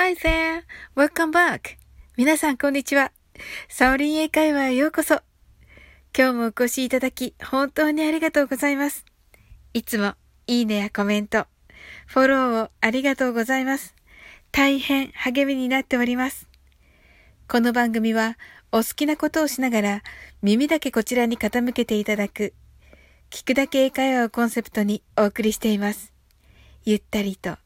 [0.00, 0.62] Hi there!
[0.94, 1.76] Welcome back!
[2.16, 3.10] 皆さんこんにちは。
[3.68, 5.22] サオリン英会話へようこそ。
[6.16, 9.04] 今日もお越しいただき、本当にありがとうございます。
[9.74, 10.14] いつも、
[10.46, 11.48] いいねやコメント、
[12.06, 13.96] フォローをありがとうございます。
[14.52, 16.48] 大変励みになっております。
[17.48, 18.38] この番組は、
[18.70, 20.02] お好きなことをしながら、
[20.42, 22.54] 耳だけこちらに傾けていただく、
[23.30, 26.12] 聞くだけ英会話をコンセプトにお送りしています。
[26.84, 27.56] ゆったりと、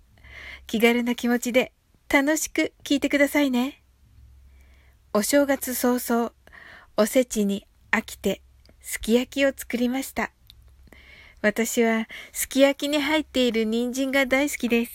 [0.66, 1.72] 気軽な気持ちで
[2.12, 3.80] 楽しく聞いてくださいね。
[5.14, 6.32] お正月早々、
[6.98, 8.42] おせちに飽きて、
[8.82, 10.30] すき焼きを作りました。
[11.40, 14.92] 私は、すき焼きに入っている人参が大好きです。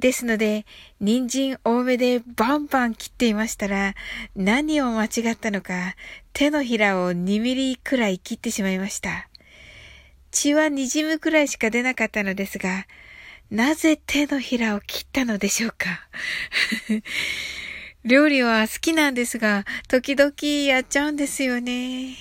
[0.00, 0.66] ですので、
[0.98, 3.94] 人参多めでバンバン切っていましたら、
[4.34, 5.94] 何を間違ったのか、
[6.32, 9.28] 手のひらを2ミリくらい切ってしまいました。
[10.32, 12.84] 血は滲むくらいしか出なかったのですが、
[13.50, 16.08] なぜ手のひらを切ったのでしょうか？
[18.04, 20.32] 料理は好きなんですが、時々
[20.66, 22.16] やっちゃうんですよね。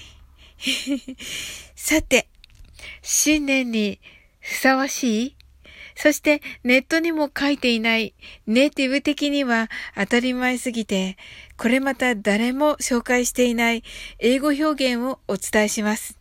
[1.76, 2.28] さて、
[3.02, 4.00] 新年に
[4.40, 5.36] ふさわしい？
[5.96, 8.14] そしてネットにも書いていない
[8.46, 11.18] ネイティブ的には当たり前すぎて、
[11.58, 13.84] これまた誰も紹介していない
[14.20, 16.20] 英語表現をお伝えします。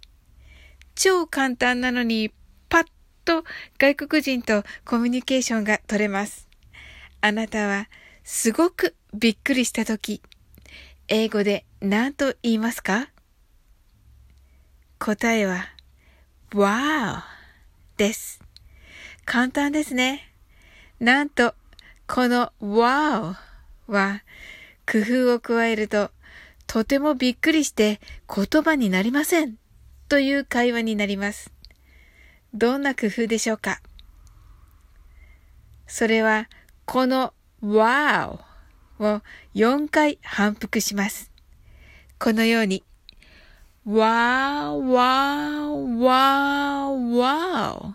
[0.95, 2.33] 超簡単なのに
[3.25, 3.45] と
[3.79, 6.49] 外国人とコミュニケーションが取れます。
[7.21, 7.89] あなたは
[8.23, 10.23] すごくびっくりしたとき、
[11.09, 13.09] 英語で何と言いますか？
[14.99, 15.69] 答えは、
[16.53, 17.23] Wow
[17.97, 18.41] です。
[19.25, 20.33] 簡単ですね。
[21.01, 21.55] なんと、
[22.07, 23.35] この Wow
[23.87, 24.23] は
[24.91, 26.11] 工夫を加えると
[26.67, 29.57] とてもびっくりして言葉になりません
[30.09, 31.54] という会話になります。
[32.55, 33.81] どんな工夫でしょうか？
[35.89, 36.49] それは、
[36.85, 38.39] この wow
[39.01, 39.23] を
[39.55, 41.33] 4回反復します。
[42.21, 42.85] このように、
[43.87, 47.93] wow, wow, wow, wow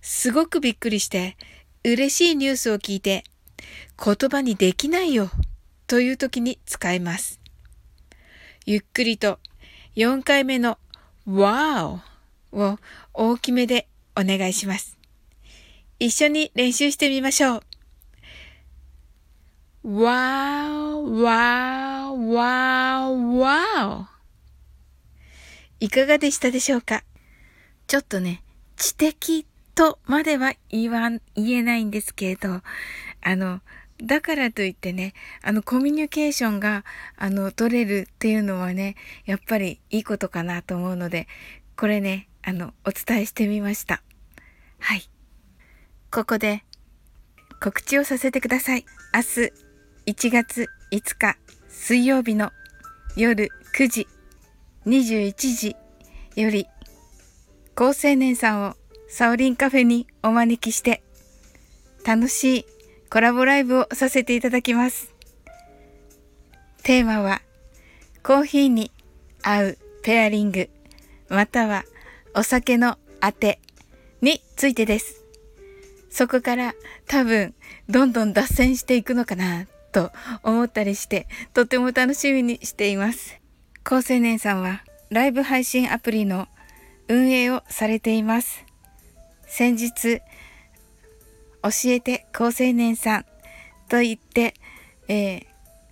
[0.00, 1.36] すごくびっくりして、
[1.84, 3.24] 嬉しいニュースを聞いて、
[4.02, 5.30] 言葉にできないよ
[5.86, 7.40] という時に使えます。
[8.64, 9.38] ゆっくりと
[9.96, 10.78] 4回目の
[11.28, 11.98] wow
[12.52, 12.78] を
[13.14, 14.98] 大きめでお願いします。
[15.98, 17.62] 一緒に練習してみましょ
[19.84, 20.02] う。
[20.02, 25.84] わー、わー、わー、わー。
[25.84, 27.02] いかがでしたでしょうか？
[27.88, 28.42] ちょっとね、
[28.76, 32.62] 知的とまでは言わん、言えないんですけれど、
[33.22, 33.60] あの、
[34.00, 36.84] だからといってね、あの、コミュニケーションが、
[37.16, 38.96] あの、取れるっていうのはね、
[39.26, 41.26] やっぱりいいことかなと思うので、
[41.76, 44.02] これね、あの、お伝えしてみました。
[44.78, 45.08] はい。
[46.10, 46.64] ここで
[47.60, 48.84] 告知をさせてください。
[49.14, 49.52] 明日
[50.06, 51.36] 1月5日
[51.68, 52.50] 水曜日の
[53.16, 54.08] 夜9時
[54.86, 55.76] 21時
[56.34, 56.66] より
[57.74, 58.74] 高青年さんを
[59.08, 61.02] サオリンカフェにお招きして
[62.04, 62.66] 楽しい
[63.10, 65.14] コラボライブをさせていただきます。
[66.82, 67.42] テーマは
[68.22, 68.90] コーヒーに
[69.42, 70.68] 合うペアリング
[71.28, 71.84] または
[72.34, 73.60] お酒のあて
[74.20, 75.22] についてです。
[76.10, 76.74] そこから
[77.06, 77.54] 多分
[77.88, 80.10] どんどん脱線していくのかなと
[80.42, 83.40] 思ったりしてとても楽しみにしています。
[83.84, 86.48] 高青年さんはライブ配信アプリの
[87.08, 88.64] 運営をされています。
[89.46, 90.20] 先日
[91.62, 93.26] 教えて高青年さん
[93.88, 94.54] と言って、
[95.08, 95.44] えー、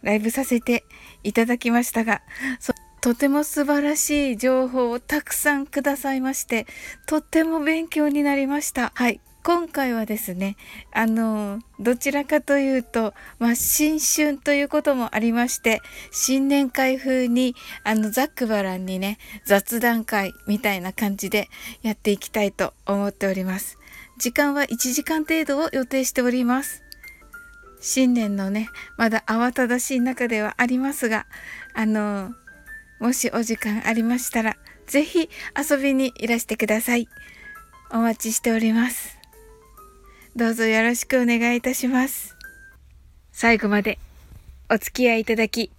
[0.02, 0.84] ライブさせて
[1.22, 2.22] いただきましたが、
[3.00, 6.66] とても素晴らしい情報をたくさんくださいまして、
[7.06, 8.92] とっても勉強になりました。
[8.94, 9.20] はい。
[9.42, 10.56] 今回はですね、
[10.92, 15.80] あの、どちらかというと、まあ、新春ということもありまして、
[16.12, 21.48] 新年会風に、あの、ザックバランにね、雑談会みたいな感じで
[21.80, 23.78] やっていきたいと思っております。
[24.18, 26.82] 時間は1時間程度を予定しております。
[27.80, 28.68] 新年のね、
[28.98, 31.24] まだ慌ただしい中ではありますが、
[31.72, 32.34] あの、
[33.00, 34.56] もしお時間ありましたら、
[34.86, 37.08] ぜひ遊びにいらしてください。
[37.90, 39.18] お待ちしております。
[40.36, 42.36] どうぞよろしくお願いいたします。
[43.32, 43.98] 最後まで
[44.68, 45.72] お付き合いいただき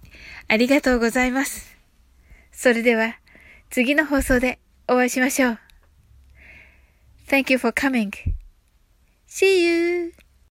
[0.48, 1.76] ありがとうございます。
[2.50, 3.16] それでは
[3.70, 4.58] 次の放送で
[4.88, 5.58] お会いしましょう。
[7.28, 8.10] Thank you for coming.
[9.26, 10.31] See you!